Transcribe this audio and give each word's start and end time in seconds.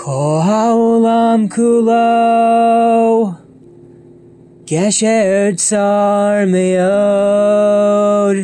Kol 0.00 0.40
haolam 0.40 1.44
kulo 1.54 3.36
Gesher 4.64 5.52
tsar 5.58 6.46
meod 6.52 8.36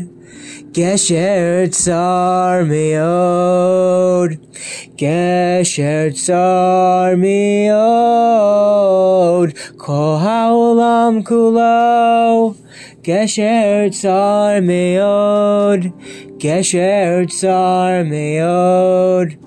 Gesher 0.77 1.69
tsar 1.73 2.65
meod 2.71 4.37
Gesher 4.99 6.13
tsar 6.13 7.17
meod 7.17 7.89
Kol 9.79 10.19
haolam 10.27 11.15
kulo 11.25 12.55
Gesher 13.03 13.89
tsar 13.95 14.61
meod 14.61 15.83
Gesher 16.39 17.27
tsar 17.31 18.05
meod. 18.05 19.39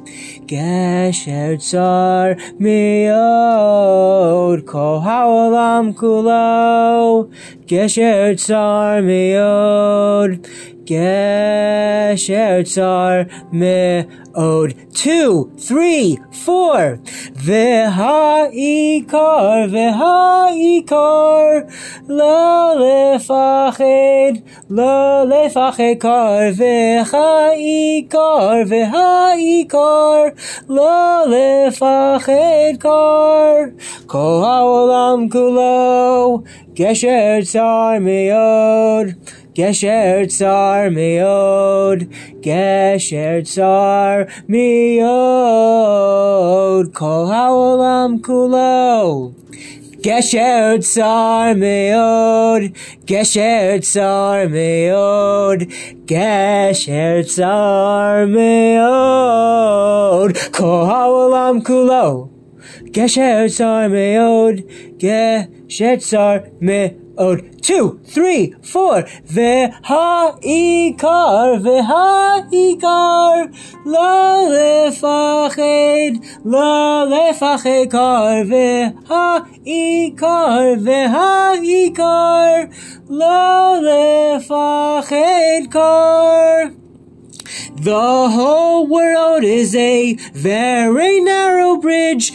Gesher 0.48 1.58
tsar 1.62 2.36
meod. 2.60 3.06
Kol 4.66 5.02
haolam 5.02 5.94
kulo 5.94 7.30
Gesher 7.68 8.36
tsar 8.40 9.02
meod. 9.04 10.32
Gesher 10.86 12.66
tsar 12.66 13.26
meod. 13.54 14.74
Two, 14.94 15.52
three, 15.58 16.18
four. 16.32 17.00
V'ha'ikar, 17.46 18.00
v'ha'ikar 19.74 21.70
Lo 22.08 22.76
lefached, 22.78 24.44
lo 24.70 25.26
lefached 25.26 25.26
Lo 25.26 25.26
lefached 25.26 26.00
kar 26.00 26.52
Kol 26.52 26.54
ha'olam 34.44 35.30
kulo 35.30 36.44
Gesher 36.74 37.44
tsar 37.44 38.00
meod 38.00 39.08
Gesher 39.54 40.28
tsar 40.28 40.90
meod 40.90 42.08
Gesher 42.42 43.44
tsar 43.44 44.28
meod. 44.48 45.10
Kol 46.94 47.26
haolam 47.28 48.12
kulo 48.22 49.34
Gesher 50.02 50.82
tsar 50.82 51.56
meod 51.56 52.74
Kol 60.54 60.86
haolam 60.88 61.62
kulo 61.62 62.30
Gesher 62.92 63.50
tsar 63.50 63.90
meod 63.90 64.64
Gesher 64.98 65.98
tsar 66.00 66.50
meod 66.62 67.50
Two, 67.62 68.00
three, 68.06 68.56
four. 68.62 69.04
V'ha'ikar, 69.28 69.80
v'ha'ikar. 71.66 73.38
Lo 73.84 74.48
lefached, 74.48 74.98
lo 75.04 75.50
lefached 75.50 76.29
kar. 77.90 78.44
V'ha'ikar, 78.46 79.46
v'ha'ikar. 80.86 82.70
Lo 83.08 83.80
lefached 83.82 85.72
kar. 85.72 86.74
The 87.76 88.30
whole 88.30 88.88
world 88.88 89.44
is 89.44 89.76
a 89.76 90.14
very 90.34 91.20
narrow 91.22 91.78
bridge 91.78 92.34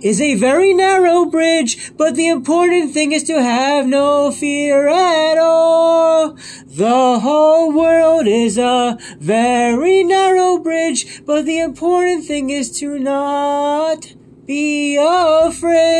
is 0.00 0.20
a 0.20 0.34
very 0.34 0.72
narrow 0.74 1.24
bridge, 1.24 1.92
but 1.96 2.14
the 2.14 2.28
important 2.28 2.92
thing 2.92 3.12
is 3.12 3.24
to 3.24 3.42
have 3.42 3.86
no 3.86 4.30
fear 4.30 4.88
at 4.88 5.38
all. 5.38 6.36
The 6.66 7.20
whole 7.20 7.72
world 7.72 8.26
is 8.26 8.58
a 8.58 8.98
very 9.18 10.04
narrow 10.04 10.58
bridge, 10.58 11.24
but 11.24 11.46
the 11.46 11.58
important 11.58 12.24
thing 12.26 12.50
is 12.50 12.70
to 12.80 12.98
not 12.98 14.14
be 14.46 14.96
afraid. 14.96 15.96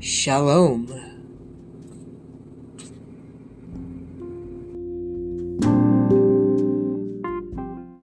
Shalom. 0.00 1.17